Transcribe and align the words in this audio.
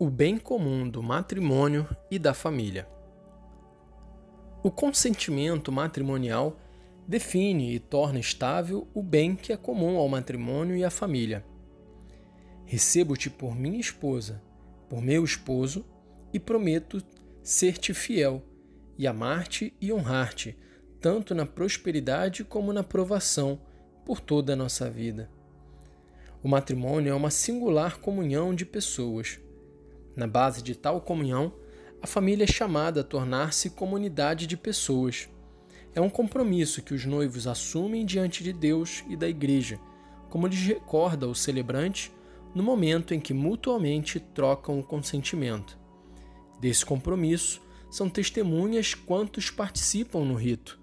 o 0.00 0.08
bem 0.08 0.38
comum 0.38 0.88
do 0.88 1.02
matrimônio 1.02 1.86
e 2.10 2.18
da 2.18 2.32
família. 2.32 2.88
O 4.62 4.70
consentimento 4.70 5.70
matrimonial 5.70 6.58
define 7.06 7.74
e 7.74 7.78
torna 7.78 8.18
estável 8.18 8.88
o 8.94 9.02
bem 9.02 9.36
que 9.36 9.52
é 9.52 9.58
comum 9.58 9.98
ao 9.98 10.08
matrimônio 10.08 10.74
e 10.74 10.82
à 10.82 10.88
família. 10.88 11.44
Recebo-te 12.64 13.28
por 13.28 13.54
minha 13.54 13.78
esposa, 13.78 14.42
por 14.88 15.02
meu 15.02 15.22
esposo, 15.22 15.84
e 16.32 16.40
prometo 16.40 17.02
ser-te 17.42 17.92
fiel, 17.92 18.42
e 18.96 19.06
amar-te 19.06 19.74
e 19.78 19.92
honrar-te, 19.92 20.56
tanto 20.98 21.34
na 21.34 21.44
prosperidade 21.44 22.42
como 22.42 22.72
na 22.72 22.82
provação, 22.82 23.60
por 24.02 24.18
toda 24.18 24.54
a 24.54 24.56
nossa 24.56 24.88
vida. 24.88 25.30
O 26.42 26.48
matrimônio 26.48 27.10
é 27.10 27.14
uma 27.14 27.30
singular 27.30 27.98
comunhão 27.98 28.54
de 28.54 28.64
pessoas 28.64 29.38
na 30.20 30.26
base 30.26 30.62
de 30.62 30.74
tal 30.74 31.00
comunhão, 31.00 31.50
a 32.02 32.06
família 32.06 32.44
é 32.44 32.46
chamada 32.46 33.00
a 33.00 33.04
tornar-se 33.04 33.70
comunidade 33.70 34.46
de 34.46 34.54
pessoas. 34.54 35.30
É 35.94 36.00
um 36.00 36.10
compromisso 36.10 36.82
que 36.82 36.92
os 36.92 37.06
noivos 37.06 37.46
assumem 37.46 38.04
diante 38.04 38.44
de 38.44 38.52
Deus 38.52 39.02
e 39.08 39.16
da 39.16 39.26
Igreja, 39.26 39.80
como 40.28 40.46
lhes 40.46 40.60
recorda 40.60 41.26
o 41.26 41.34
celebrante 41.34 42.12
no 42.54 42.62
momento 42.62 43.14
em 43.14 43.20
que 43.20 43.32
mutuamente 43.32 44.20
trocam 44.20 44.78
o 44.78 44.84
consentimento. 44.84 45.78
Desse 46.60 46.84
compromisso 46.84 47.62
são 47.90 48.10
testemunhas 48.10 48.92
quantos 48.94 49.50
participam 49.50 50.22
no 50.22 50.34
rito. 50.34 50.78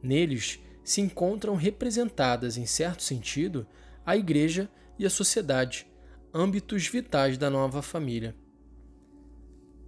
Neles 0.00 0.60
se 0.84 1.00
encontram 1.00 1.56
representadas, 1.56 2.56
em 2.56 2.64
certo 2.64 3.02
sentido, 3.02 3.66
a 4.06 4.16
Igreja 4.16 4.70
e 4.96 5.04
a 5.04 5.10
sociedade, 5.10 5.84
âmbitos 6.32 6.86
vitais 6.86 7.36
da 7.36 7.50
nova 7.50 7.82
família. 7.82 8.36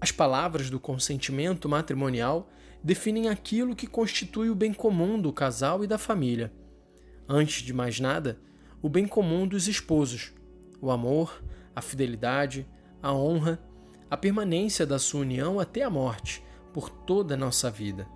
As 0.01 0.11
palavras 0.11 0.71
do 0.71 0.81
consentimento 0.81 1.69
matrimonial 1.69 2.49
definem 2.83 3.29
aquilo 3.29 3.77
que 3.77 3.87
constitui 3.87 4.49
o 4.49 4.55
bem 4.55 4.73
comum 4.73 5.21
do 5.21 5.31
casal 5.31 5.85
e 5.85 5.87
da 5.87 5.99
família. 5.99 6.51
Antes 7.29 7.63
de 7.63 7.75
mais 7.75 8.01
nada, 8.01 8.41
o 8.81 8.89
bem 8.89 9.07
comum 9.07 9.47
dos 9.47 9.69
esposos, 9.69 10.33
o 10.81 10.91
amor, 10.91 11.45
a 11.77 11.83
fidelidade, 11.83 12.67
a 13.03 13.13
honra, 13.13 13.61
a 14.11 14.17
permanência 14.17 14.87
da 14.87 14.99
sua 14.99 15.21
união 15.21 15.61
até 15.61 15.83
a 15.83 15.91
morte, 15.91 16.43
por 16.73 16.89
toda 16.89 17.35
a 17.35 17.37
nossa 17.37 17.71
vida. 17.71 18.09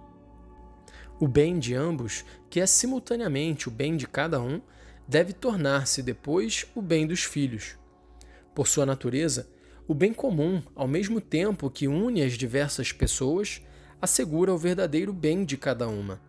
O 1.20 1.28
bem 1.28 1.58
de 1.58 1.74
ambos, 1.74 2.24
que 2.48 2.60
é 2.60 2.66
simultaneamente 2.66 3.68
o 3.68 3.70
bem 3.70 3.96
de 3.96 4.06
cada 4.06 4.40
um, 4.40 4.60
deve 5.06 5.34
tornar-se 5.34 6.02
depois 6.02 6.66
o 6.74 6.80
bem 6.80 7.06
dos 7.06 7.22
filhos. 7.22 7.76
Por 8.54 8.66
sua 8.66 8.86
natureza, 8.86 9.48
o 9.86 9.94
bem 9.94 10.14
comum, 10.14 10.62
ao 10.74 10.88
mesmo 10.88 11.20
tempo 11.20 11.70
que 11.70 11.86
une 11.86 12.22
as 12.22 12.32
diversas 12.32 12.90
pessoas, 12.90 13.60
assegura 14.00 14.52
o 14.52 14.58
verdadeiro 14.58 15.12
bem 15.12 15.44
de 15.44 15.56
cada 15.56 15.86
uma. 15.88 16.20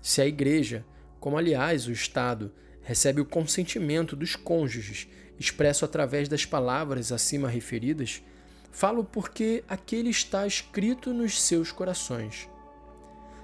Se 0.00 0.22
a 0.22 0.26
Igreja, 0.26 0.84
como 1.18 1.36
aliás 1.36 1.88
o 1.88 1.92
Estado, 1.92 2.52
recebe 2.80 3.20
o 3.20 3.26
consentimento 3.26 4.14
dos 4.14 4.36
cônjuges, 4.36 5.08
expresso 5.38 5.84
através 5.84 6.28
das 6.28 6.44
palavras 6.44 7.10
acima 7.10 7.48
referidas, 7.48 8.22
falo 8.70 9.02
porque 9.04 9.64
aquele 9.68 10.10
está 10.10 10.46
escrito 10.46 11.12
nos 11.12 11.40
seus 11.42 11.72
corações. 11.72 12.48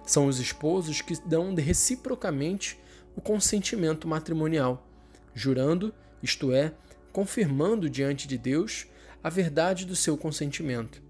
São 0.06 0.26
os 0.26 0.38
esposos 0.38 1.00
que 1.00 1.14
dão 1.26 1.54
reciprocamente 1.54 2.78
o 3.16 3.20
consentimento 3.20 4.06
matrimonial, 4.06 4.86
jurando, 5.34 5.92
isto 6.22 6.52
é, 6.52 6.72
confirmando 7.12 7.90
diante 7.90 8.28
de 8.28 8.38
Deus 8.38 8.86
a 9.24 9.30
verdade 9.30 9.86
do 9.86 9.96
seu 9.96 10.18
consentimento. 10.18 11.02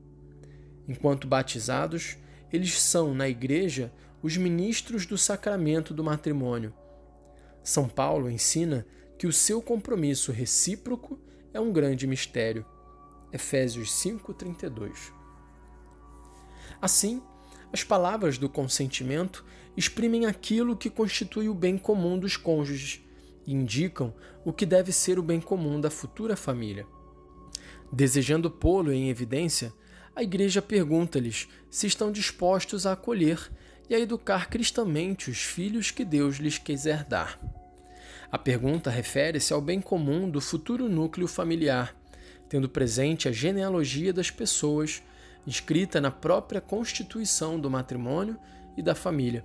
Enquanto 0.87 1.27
batizados, 1.27 2.17
eles 2.53 2.81
são, 2.81 3.13
na 3.13 3.29
Igreja, 3.29 3.93
os 4.23 4.37
ministros 4.37 5.05
do 5.05 5.19
sacramento 5.19 5.93
do 5.93 6.05
matrimônio. 6.05 6.73
São 7.61 7.89
Paulo 7.89 8.31
ensina 8.31 8.87
que 9.19 9.27
o 9.27 9.33
seu 9.33 9.61
compromisso 9.61 10.31
recíproco 10.31 11.19
é 11.53 11.59
um 11.59 11.73
grande 11.73 12.07
mistério. 12.07 12.65
Efésios 13.33 13.91
5:32. 13.91 15.13
Assim, 16.81 17.21
as 17.73 17.83
palavras 17.83 18.39
do 18.39 18.49
consentimento 18.49 19.45
exprimem 19.77 20.27
aquilo 20.27 20.77
que 20.77 20.89
constitui 20.89 21.49
o 21.49 21.55
bem 21.55 21.77
comum 21.77 22.17
dos 22.17 22.37
cônjuges 22.37 23.03
e 23.45 23.53
indicam 23.53 24.15
o 24.45 24.53
que 24.53 24.65
deve 24.65 24.93
ser 24.93 25.19
o 25.19 25.23
bem 25.23 25.41
comum 25.41 25.81
da 25.81 25.91
futura 25.91 26.37
família. 26.37 26.87
Desejando 27.93 28.51
pô-lo 28.51 28.93
em 28.93 29.09
evidência, 29.09 29.73
a 30.17 30.23
Igreja 30.23 30.63
pergunta-lhes 30.63 31.49
se 31.71 31.87
estão 31.87 32.13
dispostos 32.13 32.87
a 32.87 32.93
acolher 32.93 33.51
e 33.89 33.95
a 33.95 33.99
educar 33.99 34.49
cristamente 34.49 35.31
os 35.31 35.39
filhos 35.39 35.91
que 35.91 36.05
Deus 36.05 36.37
lhes 36.37 36.57
quiser 36.59 37.05
dar. 37.05 37.39
A 38.31 38.39
pergunta 38.39 38.91
refere-se 38.91 39.53
ao 39.53 39.61
bem 39.61 39.81
comum 39.81 40.29
do 40.29 40.41
futuro 40.41 40.89
núcleo 40.89 41.29
familiar, 41.29 41.95
tendo 42.49 42.69
presente 42.69 43.29
a 43.29 43.33
genealogia 43.33 44.13
das 44.13 44.31
pessoas 44.31 45.03
inscrita 45.47 46.01
na 46.01 46.11
própria 46.11 46.61
constituição 46.61 47.61
do 47.61 47.71
matrimônio 47.71 48.39
e 48.77 48.83
da 48.83 48.95
família. 48.95 49.45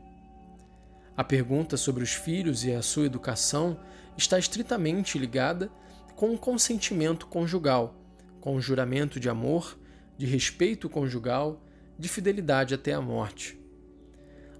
A 1.15 1.23
pergunta 1.23 1.75
sobre 1.75 2.03
os 2.03 2.13
filhos 2.13 2.63
e 2.63 2.71
a 2.71 2.81
sua 2.81 3.05
educação 3.05 3.77
está 4.15 4.39
estritamente 4.39 5.17
ligada 5.17 5.69
com 6.15 6.33
o 6.33 6.37
consentimento 6.37 7.27
conjugal 7.27 7.98
com 8.39 8.59
juramento 8.59 9.19
de 9.19 9.29
amor, 9.29 9.77
de 10.17 10.25
respeito 10.25 10.89
conjugal, 10.89 11.61
de 11.97 12.07
fidelidade 12.07 12.73
até 12.73 12.93
a 12.93 13.01
morte. 13.01 13.59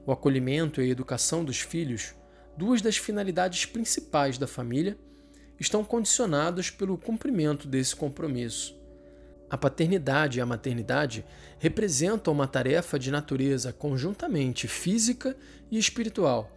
O 0.05 0.11
acolhimento 0.11 0.81
e 0.81 0.85
a 0.85 0.87
educação 0.87 1.43
dos 1.43 1.59
filhos, 1.59 2.15
duas 2.57 2.81
das 2.81 2.97
finalidades 2.97 3.65
principais 3.65 4.37
da 4.37 4.47
família, 4.47 4.97
estão 5.59 5.83
condicionados 5.83 6.69
pelo 6.69 6.97
cumprimento 6.97 7.67
desse 7.67 7.95
compromisso. 7.95 8.77
A 9.49 9.57
paternidade 9.57 10.37
e 10.37 10.41
a 10.41 10.45
maternidade 10.45 11.25
representam 11.57 12.33
uma 12.33 12.47
tarefa 12.47 12.99
de 12.99 13.09
natureza 13.09 13.73
conjuntamente 13.73 14.67
física 14.67 15.35
e 15.71 15.77
espiritual. 15.77 16.51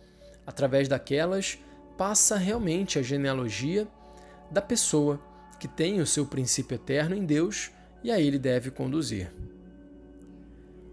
Através 0.47 0.89
daquelas, 0.89 1.59
passa 1.97 2.37
realmente 2.37 2.99
a 2.99 3.03
genealogia 3.03 3.89
da 4.51 4.61
pessoa 4.61 5.21
que 5.63 5.69
tem 5.69 6.01
o 6.01 6.07
seu 6.09 6.27
princípio 6.27 6.75
eterno 6.75 7.15
em 7.15 7.25
Deus 7.25 7.71
e 8.03 8.11
a 8.11 8.21
ele 8.21 8.37
deve 8.37 8.69
conduzir. 8.69 9.33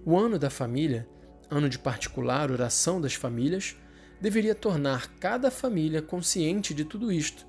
O 0.06 0.16
ano 0.16 0.38
da 0.38 0.52
família, 0.52 1.10
ano 1.50 1.68
de 1.68 1.80
particular 1.80 2.52
oração 2.52 3.02
das 3.02 3.16
famílias, 3.16 3.76
deveria 4.22 4.54
tornar 4.54 5.08
cada 5.16 5.50
família 5.50 6.04
consciente 6.04 6.72
de 6.72 6.86
tudo 6.86 7.12
isto, 7.12 7.48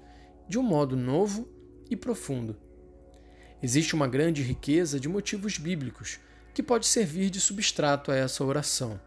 de 0.49 0.59
um 0.59 0.63
modo 0.63 0.97
novo 0.97 1.47
e 1.91 1.95
profundo. 1.95 2.57
Existe 3.63 3.95
uma 3.95 4.09
grande 4.09 4.41
riqueza 4.43 4.99
de 4.99 5.07
motivos 5.07 5.59
bíblicos 5.59 6.19
que 6.55 6.63
pode 6.63 6.87
servir 6.87 7.29
de 7.29 7.39
substrato 7.39 8.11
a 8.11 8.17
essa 8.17 8.43
oração. 8.43 8.99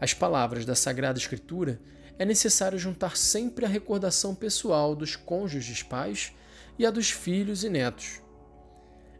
As 0.00 0.14
palavras 0.14 0.64
da 0.64 0.76
Sagrada 0.76 1.18
Escritura 1.18 1.80
é 2.20 2.24
necessário 2.24 2.78
juntar 2.78 3.16
sempre 3.16 3.64
a 3.64 3.68
recordação 3.68 4.32
pessoal 4.32 4.94
dos 4.94 5.16
cônjuges 5.16 5.82
pais 5.82 6.32
e 6.78 6.84
a 6.84 6.90
dos 6.90 7.10
filhos 7.10 7.64
e 7.64 7.68
netos. 7.68 8.22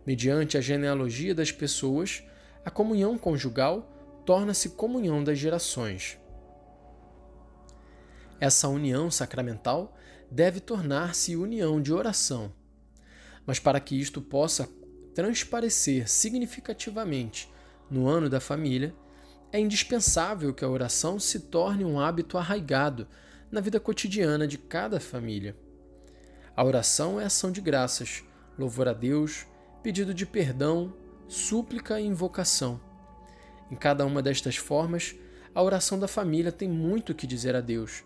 Mediante 0.06 0.58
a 0.58 0.60
genealogia 0.60 1.34
das 1.34 1.50
pessoas, 1.50 2.22
a 2.64 2.70
comunhão 2.70 3.16
conjugal 3.16 3.90
torna-se 4.24 4.70
comunhão 4.70 5.22
das 5.22 5.38
gerações. 5.38 6.18
Essa 8.40 8.68
união 8.68 9.10
sacramental 9.10 9.96
deve 10.30 10.60
tornar-se 10.60 11.36
união 11.36 11.80
de 11.80 11.92
oração. 11.92 12.52
Mas 13.46 13.58
para 13.58 13.80
que 13.80 13.98
isto 13.98 14.20
possa 14.20 14.68
transparecer 15.14 16.08
significativamente 16.08 17.48
no 17.90 18.08
ano 18.08 18.28
da 18.28 18.40
família, 18.40 18.94
é 19.52 19.60
indispensável 19.60 20.52
que 20.52 20.64
a 20.64 20.68
oração 20.68 21.20
se 21.20 21.40
torne 21.40 21.84
um 21.84 22.00
hábito 22.00 22.36
arraigado 22.36 23.06
na 23.50 23.60
vida 23.60 23.78
cotidiana 23.78 24.48
de 24.48 24.58
cada 24.58 24.98
família. 24.98 25.56
A 26.56 26.62
oração 26.62 27.20
é 27.20 27.24
ação 27.24 27.50
de 27.50 27.60
graças, 27.60 28.22
louvor 28.56 28.86
a 28.86 28.92
Deus, 28.92 29.44
pedido 29.82 30.14
de 30.14 30.24
perdão, 30.24 30.94
súplica 31.26 32.00
e 32.00 32.06
invocação. 32.06 32.80
Em 33.70 33.74
cada 33.74 34.06
uma 34.06 34.22
destas 34.22 34.56
formas, 34.56 35.16
a 35.52 35.60
oração 35.60 35.98
da 35.98 36.06
família 36.06 36.52
tem 36.52 36.68
muito 36.68 37.12
que 37.12 37.26
dizer 37.26 37.56
a 37.56 37.60
Deus. 37.60 38.04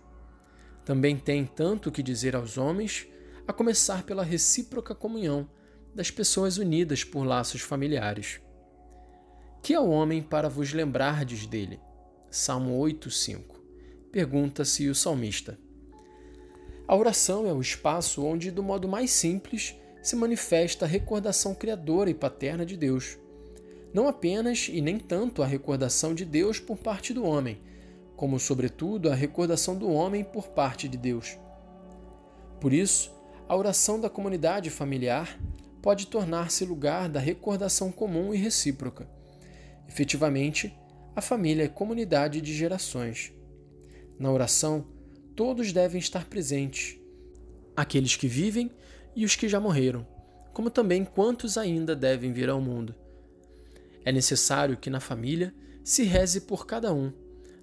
Também 0.82 1.18
tem 1.18 1.44
tanto 1.44 1.92
que 1.92 2.02
dizer 2.02 2.34
aos 2.34 2.56
homens, 2.56 3.06
a 3.46 3.52
começar 3.52 4.02
pela 4.04 4.22
recíproca 4.22 4.94
comunhão 4.94 5.48
das 5.94 6.10
pessoas 6.10 6.56
unidas 6.56 7.04
por 7.04 7.24
laços 7.24 7.60
familiares. 7.60 8.40
Que 9.62 9.74
é 9.74 9.80
o 9.80 9.88
homem 9.88 10.22
para 10.22 10.48
vos 10.48 10.72
lembrardes 10.72 11.46
dele? 11.46 11.80
Salmo 12.30 12.78
8:5. 12.78 13.62
Pergunta-se 14.10 14.88
o 14.88 14.94
salmista. 14.94 15.58
A 16.88 16.96
oração 16.96 17.46
é 17.46 17.52
o 17.52 17.60
espaço 17.60 18.24
onde, 18.24 18.50
do 18.50 18.62
modo 18.62 18.88
mais 18.88 19.10
simples, 19.10 19.76
se 20.02 20.16
manifesta 20.16 20.86
a 20.86 20.88
recordação 20.88 21.54
criadora 21.54 22.08
e 22.08 22.14
paterna 22.14 22.64
de 22.64 22.78
Deus. 22.78 23.18
Não 23.92 24.08
apenas 24.08 24.70
e 24.72 24.80
nem 24.80 24.98
tanto 24.98 25.42
a 25.42 25.46
recordação 25.46 26.14
de 26.14 26.24
Deus 26.24 26.58
por 26.58 26.78
parte 26.78 27.12
do 27.12 27.26
homem, 27.26 27.60
como, 28.16 28.40
sobretudo, 28.40 29.10
a 29.10 29.14
recordação 29.14 29.76
do 29.76 29.90
homem 29.90 30.24
por 30.24 30.48
parte 30.48 30.88
de 30.88 30.96
Deus. 30.96 31.36
Por 32.58 32.72
isso, 32.72 33.12
a 33.46 33.54
oração 33.54 34.00
da 34.00 34.08
comunidade 34.08 34.70
familiar 34.70 35.38
pode 35.82 36.06
tornar-se 36.06 36.64
lugar 36.64 37.10
da 37.10 37.20
recordação 37.20 37.92
comum 37.92 38.32
e 38.32 38.38
recíproca. 38.38 39.06
Efetivamente, 39.86 40.74
a 41.14 41.20
família 41.20 41.64
é 41.64 41.68
comunidade 41.68 42.40
de 42.40 42.54
gerações. 42.54 43.30
Na 44.18 44.32
oração, 44.32 44.86
todos 45.38 45.72
devem 45.72 46.00
estar 46.00 46.24
presentes, 46.24 46.98
aqueles 47.76 48.16
que 48.16 48.26
vivem 48.26 48.72
e 49.14 49.24
os 49.24 49.36
que 49.36 49.48
já 49.48 49.60
morreram, 49.60 50.04
como 50.52 50.68
também 50.68 51.04
quantos 51.04 51.56
ainda 51.56 51.94
devem 51.94 52.32
vir 52.32 52.50
ao 52.50 52.60
mundo. 52.60 52.92
É 54.04 54.10
necessário 54.10 54.76
que 54.76 54.90
na 54.90 54.98
família 54.98 55.54
se 55.84 56.02
reze 56.02 56.40
por 56.40 56.66
cada 56.66 56.92
um, 56.92 57.12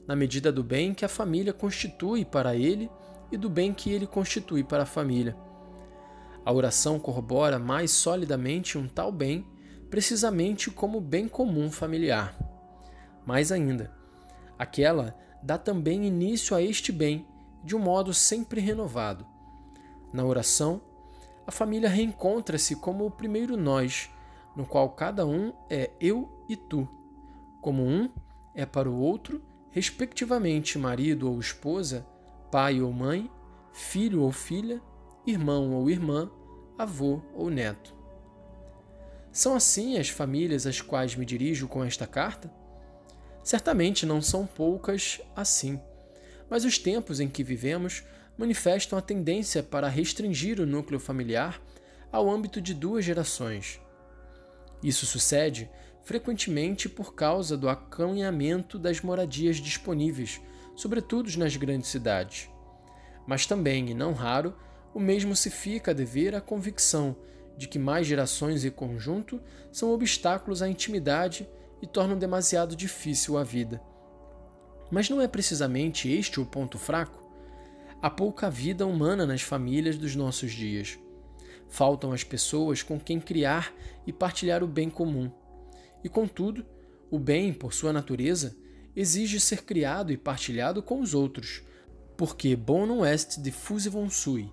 na 0.08 0.16
medida 0.16 0.54
do 0.54 0.64
bem 0.64 0.94
que 0.94 1.04
a 1.04 1.10
família 1.10 1.52
constitui 1.52 2.24
para 2.24 2.56
ele 2.56 2.90
e 3.30 3.36
do 3.36 3.50
bem 3.50 3.74
que 3.74 3.92
ele 3.92 4.08
constitui 4.08 4.64
para 4.64 4.84
a 4.84 4.86
família. 4.86 5.36
A 6.46 6.54
oração 6.54 6.98
corrobora 6.98 7.60
mais 7.60 7.92
solidamente 7.92 8.78
um 8.78 8.88
tal 8.88 9.12
bem, 9.12 9.46
precisamente 9.90 10.72
como 10.72 11.02
bem 11.02 11.28
comum 11.28 11.70
familiar. 11.70 12.38
Mais 13.26 13.52
ainda, 13.52 13.92
aquela 14.58 15.14
dá 15.44 15.58
também 15.58 16.06
início 16.08 16.56
a 16.56 16.62
este 16.62 16.94
bem 16.94 17.28
de 17.66 17.76
um 17.76 17.80
modo 17.80 18.14
sempre 18.14 18.62
renovado. 18.62 19.26
Na 20.14 20.24
oração, 20.24 20.80
a 21.48 21.52
família 21.52 21.90
reencontra-se 21.90 22.76
como 22.76 23.06
o 23.06 23.12
primeiro 23.12 23.58
nós, 23.58 24.10
no 24.56 24.66
qual 24.66 24.92
cada 24.92 25.26
um 25.26 25.52
é 25.70 25.90
eu 26.00 26.46
e 26.48 26.56
tu, 26.56 26.88
como 27.60 27.84
um 27.84 28.10
é 28.54 28.66
para 28.66 28.90
o 28.90 29.00
outro, 29.00 29.44
respectivamente 29.72 30.78
marido 30.78 31.30
ou 31.30 31.40
esposa, 31.40 32.06
pai 32.52 32.82
ou 32.82 32.94
mãe, 32.94 33.30
filho 33.74 34.22
ou 34.22 34.32
filha, 34.32 34.80
irmão 35.26 35.74
ou 35.74 35.90
irmã, 35.90 36.32
avô 36.78 37.20
ou 37.34 37.50
neto. 37.50 37.96
São 39.32 39.56
assim 39.56 39.98
as 39.98 40.08
famílias 40.08 40.66
às 40.68 40.80
quais 40.80 41.16
me 41.16 41.26
dirijo 41.26 41.68
com 41.68 41.84
esta 41.84 42.06
carta? 42.08 42.54
Certamente 43.44 44.06
não 44.06 44.22
são 44.22 44.46
poucas 44.46 45.20
assim, 45.36 45.80
mas 46.50 46.66
os 46.66 46.78
tempos 46.78 47.20
em 47.20 47.28
que 47.28 47.44
vivemos 47.44 48.04
manifestam 48.38 48.98
a 48.98 49.02
tendência 49.02 49.64
para 49.64 49.88
restringir 49.88 50.60
o 50.60 50.66
núcleo 50.66 51.00
familiar 51.00 51.62
ao 52.12 52.30
âmbito 52.30 52.62
de 52.62 52.74
duas 52.74 53.04
gerações. 53.04 53.80
Isso 54.84 55.06
sucede 55.06 55.70
frequentemente 56.04 56.88
por 56.88 57.16
causa 57.16 57.58
do 57.58 57.68
acanhamento 57.68 58.78
das 58.78 59.02
moradias 59.02 59.58
disponíveis, 59.58 60.40
sobretudo 60.76 61.36
nas 61.38 61.56
grandes 61.56 61.90
cidades. 61.90 62.50
Mas 63.26 63.46
também, 63.46 63.90
e 63.90 63.94
não 63.94 64.14
raro, 64.14 64.56
o 64.94 65.00
mesmo 65.00 65.36
se 65.36 65.50
fica 65.50 65.92
a 65.92 65.94
dever 65.94 66.36
à 66.36 66.42
convicção 66.42 67.16
de 67.58 67.68
que 67.68 67.80
mais 67.80 68.06
gerações 68.06 68.64
em 68.64 68.70
conjunto 68.70 69.42
são 69.72 69.92
obstáculos 69.92 70.62
à 70.62 70.70
intimidade 70.70 71.48
e 71.82 71.88
tornam 71.88 72.18
demasiado 72.18 72.76
difícil 72.76 73.38
a 73.38 73.44
vida. 73.44 73.82
Mas 74.92 75.10
não 75.10 75.22
é 75.22 75.28
precisamente 75.28 76.10
este 76.10 76.40
o 76.40 76.46
ponto 76.46 76.78
fraco? 76.78 77.24
Há 78.02 78.10
pouca 78.10 78.50
vida 78.50 78.86
humana 78.86 79.26
nas 79.26 79.42
famílias 79.42 79.98
dos 79.98 80.16
nossos 80.16 80.52
dias. 80.52 81.00
Faltam 81.68 82.12
as 82.12 82.24
pessoas 82.24 82.84
com 82.84 83.00
quem 83.00 83.20
criar 83.20 83.74
e 84.06 84.14
partilhar 84.14 84.64
o 84.64 84.68
bem 84.68 84.90
comum. 84.90 85.32
E, 86.04 86.10
contudo, 86.10 86.66
o 87.10 87.18
bem, 87.18 87.52
por 87.52 87.74
sua 87.74 87.92
natureza, 87.92 88.56
exige 88.96 89.40
ser 89.40 89.64
criado 89.64 90.12
e 90.12 90.18
partilhado 90.18 90.82
com 90.82 91.02
os 91.02 91.14
outros, 91.14 91.64
porque 92.16 92.56
bonum 92.56 93.06
est 93.06 93.42
diffusivum 93.42 94.10
sui, 94.10 94.52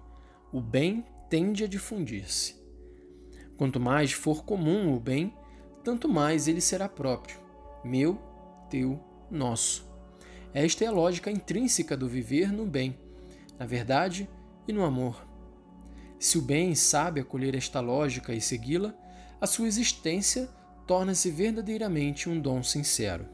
o 0.52 0.60
bem 0.60 1.04
tende 1.28 1.64
a 1.64 1.66
difundir-se. 1.66 2.60
Quanto 3.56 3.78
mais 3.78 4.12
for 4.12 4.44
comum 4.44 4.94
o 4.94 4.98
bem, 4.98 5.32
tanto 5.84 6.08
mais 6.08 6.48
ele 6.48 6.60
será 6.60 6.88
próprio, 6.88 7.38
meu, 7.84 8.18
teu, 8.68 8.98
nosso. 9.30 9.91
Esta 10.54 10.84
é 10.84 10.88
a 10.88 10.92
lógica 10.92 11.30
intrínseca 11.30 11.96
do 11.96 12.08
viver 12.08 12.52
no 12.52 12.66
bem, 12.66 12.98
na 13.58 13.64
verdade 13.64 14.28
e 14.68 14.72
no 14.72 14.84
amor. 14.84 15.26
Se 16.18 16.38
o 16.38 16.42
bem 16.42 16.74
sabe 16.74 17.20
acolher 17.20 17.54
esta 17.54 17.80
lógica 17.80 18.34
e 18.34 18.40
segui-la, 18.40 18.94
a 19.40 19.46
sua 19.46 19.66
existência 19.66 20.48
torna-se 20.86 21.30
verdadeiramente 21.30 22.28
um 22.28 22.38
dom 22.38 22.62
sincero. 22.62 23.26